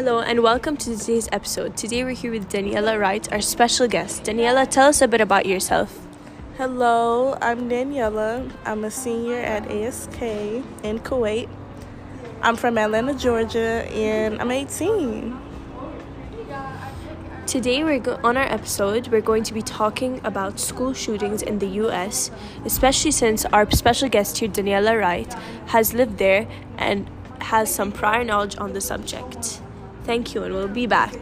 Hello 0.00 0.20
and 0.20 0.42
welcome 0.42 0.78
to 0.78 0.96
today's 0.96 1.28
episode. 1.30 1.76
Today 1.76 2.04
we're 2.04 2.14
here 2.14 2.30
with 2.30 2.48
Daniela 2.48 2.98
Wright, 2.98 3.30
our 3.30 3.42
special 3.42 3.86
guest. 3.86 4.24
Daniela, 4.24 4.66
tell 4.66 4.88
us 4.88 5.02
a 5.02 5.06
bit 5.06 5.20
about 5.20 5.44
yourself. 5.44 6.08
Hello, 6.56 7.36
I'm 7.42 7.68
Daniela. 7.68 8.50
I'm 8.64 8.84
a 8.84 8.90
senior 8.90 9.36
at 9.36 9.70
ASK 9.70 10.22
in 10.22 11.00
Kuwait. 11.00 11.50
I'm 12.40 12.56
from 12.56 12.78
Atlanta, 12.78 13.12
Georgia, 13.12 13.84
and 13.92 14.40
I'm 14.40 14.50
18. 14.50 15.38
Today, 17.46 17.84
we're 17.84 17.98
go- 17.98 18.18
on 18.24 18.38
our 18.38 18.50
episode, 18.50 19.08
we're 19.08 19.20
going 19.20 19.42
to 19.42 19.52
be 19.52 19.60
talking 19.60 20.18
about 20.24 20.58
school 20.58 20.94
shootings 20.94 21.42
in 21.42 21.58
the 21.58 21.68
US, 21.84 22.30
especially 22.64 23.10
since 23.10 23.44
our 23.44 23.70
special 23.70 24.08
guest 24.08 24.38
here, 24.38 24.48
Daniela 24.48 24.98
Wright, 24.98 25.30
has 25.66 25.92
lived 25.92 26.16
there 26.16 26.48
and 26.78 27.06
has 27.42 27.68
some 27.68 27.92
prior 27.92 28.24
knowledge 28.24 28.56
on 28.56 28.72
the 28.72 28.80
subject. 28.80 29.60
Thank 30.04 30.34
you, 30.34 30.42
and 30.42 30.54
we'll 30.54 30.68
be 30.68 30.86
back. 30.86 31.14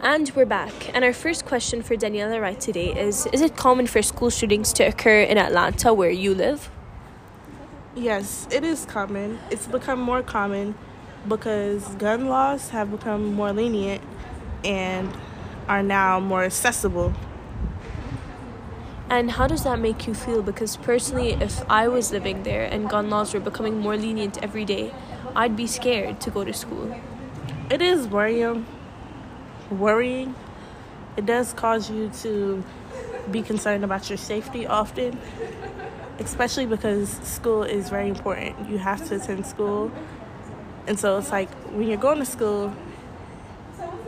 And 0.00 0.30
we're 0.36 0.46
back. 0.46 0.94
And 0.94 1.04
our 1.04 1.12
first 1.12 1.44
question 1.44 1.82
for 1.82 1.96
Daniela 1.96 2.40
Wright 2.40 2.58
today 2.58 2.92
is 2.98 3.26
Is 3.32 3.40
it 3.40 3.56
common 3.56 3.86
for 3.86 4.02
school 4.02 4.30
shootings 4.30 4.72
to 4.74 4.84
occur 4.84 5.20
in 5.20 5.36
Atlanta 5.36 5.92
where 5.92 6.10
you 6.10 6.32
live? 6.32 6.70
Yes, 7.94 8.46
it 8.50 8.62
is 8.62 8.84
common. 8.86 9.38
It's 9.50 9.66
become 9.66 10.00
more 10.00 10.22
common 10.22 10.74
because 11.28 11.84
gun 11.96 12.28
laws 12.28 12.70
have 12.70 12.90
become 12.90 13.34
more 13.34 13.52
lenient 13.52 14.02
and 14.64 15.12
are 15.68 15.82
now 15.82 16.20
more 16.20 16.44
accessible. 16.44 17.12
And 19.08 19.30
how 19.32 19.46
does 19.46 19.62
that 19.62 19.78
make 19.78 20.06
you 20.06 20.14
feel? 20.14 20.42
Because 20.42 20.76
personally, 20.76 21.32
if 21.32 21.68
I 21.70 21.86
was 21.86 22.10
living 22.10 22.42
there 22.42 22.64
and 22.64 22.88
gun 22.88 23.08
laws 23.08 23.32
were 23.32 23.40
becoming 23.40 23.78
more 23.78 23.96
lenient 23.96 24.42
every 24.42 24.64
day, 24.64 24.92
I'd 25.34 25.56
be 25.56 25.66
scared 25.66 26.20
to 26.22 26.30
go 26.30 26.44
to 26.44 26.52
school. 26.52 26.94
It 27.70 27.80
is 27.80 28.08
worrying. 28.08 28.66
Worrying. 29.70 30.34
It 31.16 31.24
does 31.24 31.52
cause 31.52 31.88
you 31.88 32.10
to 32.22 32.64
be 33.30 33.42
concerned 33.42 33.84
about 33.84 34.08
your 34.08 34.16
safety 34.18 34.66
often, 34.66 35.18
especially 36.18 36.66
because 36.66 37.10
school 37.22 37.62
is 37.62 37.88
very 37.88 38.08
important. 38.08 38.68
You 38.68 38.78
have 38.78 39.06
to 39.08 39.16
attend 39.16 39.46
school. 39.46 39.92
And 40.86 40.98
so 40.98 41.18
it's 41.18 41.30
like 41.30 41.50
when 41.72 41.88
you're 41.88 41.96
going 41.96 42.18
to 42.18 42.26
school, 42.26 42.74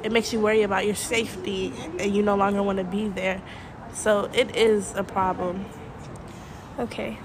it 0.03 0.13
makes 0.13 0.33
you 0.33 0.41
worry 0.41 0.63
about 0.63 0.87
your 0.87 0.95
safety 0.95 1.73
and 1.99 2.15
you 2.15 2.23
no 2.23 2.37
longer 2.37 2.63
want 2.63 2.79
to 2.79 2.85
be 2.85 3.09
there. 3.09 3.43
So 3.93 4.31
it 4.33 4.57
is 4.57 4.95
a 4.95 5.03
problem. 5.03 5.65
Okay, 6.79 7.19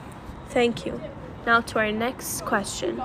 thank 0.49 0.85
you. 0.85 0.99
Now 1.45 1.61
to 1.61 1.80
our 1.80 1.91
next 1.91 2.45
question. 2.45 3.02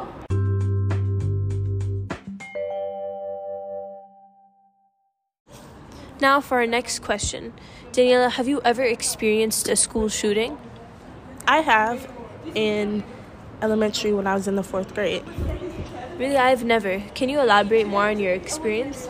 Now 6.20 6.40
for 6.40 6.58
our 6.58 6.66
next 6.66 7.00
question. 7.00 7.52
Daniela, 7.92 8.30
have 8.32 8.48
you 8.48 8.60
ever 8.64 8.82
experienced 8.82 9.68
a 9.68 9.76
school 9.76 10.08
shooting? 10.08 10.58
I 11.46 11.60
have 11.60 12.10
in 12.54 13.04
elementary 13.62 14.12
when 14.12 14.26
I 14.26 14.34
was 14.34 14.48
in 14.48 14.56
the 14.56 14.62
fourth 14.62 14.94
grade. 14.94 15.24
Really, 16.16 16.36
I've 16.36 16.64
never. 16.64 17.00
Can 17.14 17.28
you 17.28 17.40
elaborate 17.40 17.86
more 17.86 18.08
on 18.08 18.18
your 18.18 18.32
experience? 18.32 19.08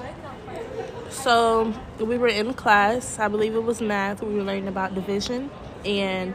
So 1.10 1.72
we 1.98 2.18
were 2.18 2.28
in 2.28 2.54
class, 2.54 3.18
I 3.18 3.28
believe 3.28 3.54
it 3.54 3.62
was 3.62 3.80
math, 3.80 4.22
we 4.22 4.34
were 4.34 4.42
learning 4.42 4.68
about 4.68 4.94
division, 4.94 5.50
and 5.84 6.34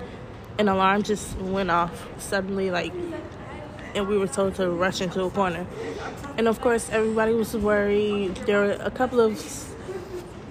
an 0.58 0.68
alarm 0.68 1.04
just 1.04 1.38
went 1.38 1.70
off 1.70 2.08
suddenly, 2.20 2.72
like, 2.72 2.94
and 3.96 4.08
we 4.08 4.18
were 4.18 4.28
told 4.28 4.56
to 4.56 4.70
rush 4.70 5.02
into 5.02 5.24
a 5.24 5.30
corner. 5.30 5.68
And 6.38 6.48
of 6.48 6.60
course, 6.62 6.90
everybody 6.90 7.34
was 7.34 7.56
worried. 7.56 8.36
There 8.48 8.60
were 8.62 8.72
a 8.80 8.90
couple 8.90 9.20
of 9.20 9.76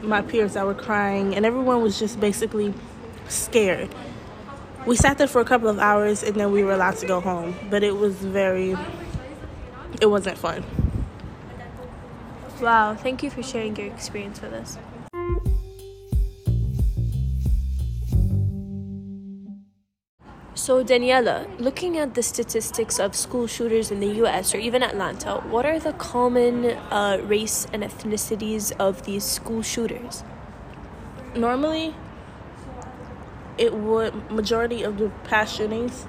my 0.02 0.22
peers 0.22 0.54
that 0.54 0.66
were 0.66 0.74
crying, 0.74 1.34
and 1.34 1.44
everyone 1.44 1.82
was 1.82 1.98
just 1.98 2.20
basically 2.20 2.72
scared. 3.28 3.92
We 4.86 4.96
sat 4.96 5.18
there 5.18 5.28
for 5.28 5.40
a 5.40 5.44
couple 5.44 5.68
of 5.68 5.78
hours 5.78 6.24
and 6.24 6.34
then 6.34 6.50
we 6.50 6.64
were 6.64 6.72
allowed 6.72 6.96
to 6.96 7.06
go 7.06 7.20
home, 7.20 7.54
but 7.70 7.84
it 7.84 7.96
was 7.96 8.16
very, 8.16 8.76
it 10.00 10.06
wasn't 10.06 10.38
fun. 10.38 10.64
Wow, 12.62 12.94
thank 12.94 13.24
you 13.24 13.30
for 13.30 13.42
sharing 13.42 13.74
your 13.74 13.88
experience 13.88 14.40
with 14.40 14.52
us. 14.52 14.78
So, 20.54 20.84
Daniela, 20.84 21.48
looking 21.58 21.98
at 21.98 22.14
the 22.14 22.22
statistics 22.22 23.00
of 23.00 23.16
school 23.16 23.48
shooters 23.48 23.90
in 23.90 23.98
the 23.98 24.06
US 24.22 24.54
or 24.54 24.58
even 24.58 24.84
Atlanta, 24.84 25.42
what 25.50 25.66
are 25.66 25.80
the 25.80 25.92
common 25.94 26.66
uh, 26.66 27.18
race 27.24 27.66
and 27.72 27.82
ethnicities 27.82 28.70
of 28.78 29.02
these 29.02 29.24
school 29.24 29.62
shooters? 29.62 30.22
Normally, 31.34 31.96
it 33.58 33.74
would, 33.74 34.30
majority 34.30 34.84
of 34.84 34.98
the 34.98 35.08
past 35.24 35.56
shootings 35.56 36.06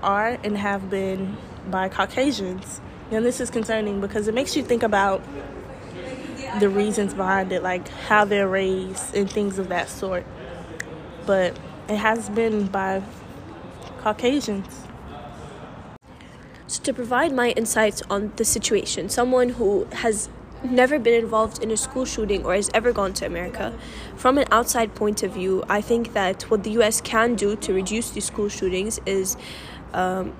are 0.00 0.38
and 0.44 0.58
have 0.58 0.88
been 0.88 1.36
by 1.68 1.88
Caucasians. 1.88 2.80
And 3.10 3.24
this 3.24 3.40
is 3.40 3.50
concerning 3.50 4.00
because 4.00 4.26
it 4.26 4.34
makes 4.34 4.56
you 4.56 4.62
think 4.62 4.82
about 4.82 5.22
the 6.58 6.68
reasons 6.68 7.14
behind 7.14 7.52
it, 7.52 7.62
like 7.62 7.86
how 7.88 8.24
they're 8.24 8.48
raised 8.48 9.14
and 9.14 9.30
things 9.30 9.58
of 9.58 9.68
that 9.68 9.88
sort. 9.88 10.26
But 11.24 11.58
it 11.88 11.96
has 11.96 12.28
been 12.28 12.66
by 12.66 13.02
Caucasians. 13.98 14.82
So, 16.66 16.82
to 16.82 16.92
provide 16.92 17.32
my 17.32 17.50
insights 17.50 18.02
on 18.10 18.32
the 18.36 18.44
situation, 18.44 19.08
someone 19.08 19.50
who 19.50 19.86
has 19.92 20.28
never 20.64 20.98
been 20.98 21.14
involved 21.14 21.62
in 21.62 21.70
a 21.70 21.76
school 21.76 22.04
shooting 22.04 22.44
or 22.44 22.54
has 22.54 22.70
ever 22.74 22.92
gone 22.92 23.12
to 23.14 23.26
America, 23.26 23.72
from 24.16 24.36
an 24.36 24.46
outside 24.50 24.94
point 24.96 25.22
of 25.22 25.32
view, 25.32 25.62
I 25.68 25.80
think 25.80 26.12
that 26.14 26.42
what 26.50 26.64
the 26.64 26.70
US 26.82 27.00
can 27.00 27.36
do 27.36 27.54
to 27.56 27.72
reduce 27.72 28.10
these 28.10 28.24
school 28.24 28.48
shootings 28.48 28.98
is 29.06 29.36
um, 29.92 30.32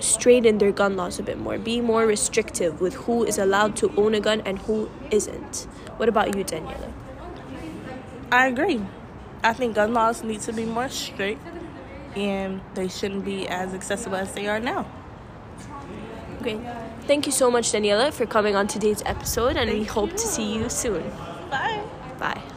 straighten 0.00 0.58
their 0.58 0.72
gun 0.72 0.96
laws 0.96 1.18
a 1.18 1.22
bit 1.22 1.38
more, 1.38 1.58
be 1.58 1.80
more 1.80 2.06
restrictive 2.06 2.80
with 2.80 2.94
who 2.94 3.24
is 3.24 3.38
allowed 3.38 3.76
to 3.76 3.92
own 3.96 4.14
a 4.14 4.20
gun 4.20 4.42
and 4.44 4.58
who 4.60 4.90
isn't. 5.10 5.66
What 5.96 6.08
about 6.08 6.36
you, 6.36 6.44
Daniela? 6.44 6.92
I 8.30 8.48
agree. 8.48 8.80
I 9.42 9.52
think 9.52 9.74
gun 9.74 9.92
laws 9.92 10.22
need 10.22 10.40
to 10.42 10.52
be 10.52 10.64
more 10.64 10.88
strict 10.88 11.40
and 12.16 12.60
they 12.74 12.88
shouldn't 12.88 13.24
be 13.24 13.46
as 13.48 13.74
accessible 13.74 14.16
as 14.16 14.32
they 14.32 14.46
are 14.46 14.60
now. 14.60 14.86
Great. 16.42 16.60
Thank 17.06 17.26
you 17.26 17.32
so 17.32 17.50
much, 17.50 17.72
Daniela, 17.72 18.12
for 18.12 18.26
coming 18.26 18.56
on 18.56 18.66
today's 18.66 19.02
episode, 19.06 19.56
and 19.56 19.70
we 19.70 19.84
hope 19.84 20.10
to 20.12 20.18
see 20.18 20.54
you 20.54 20.68
soon. 20.68 21.10
Bye. 21.50 21.82
Bye. 22.18 22.53